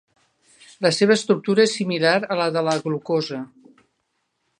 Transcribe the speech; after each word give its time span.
La 0.85 0.91
seva 0.99 1.17
estructura 1.19 1.65
és 1.69 1.75
similar 1.79 2.15
a 2.21 2.39
la 2.39 2.47
de 2.57 2.67
la 2.69 2.73
glucosa. 2.87 3.43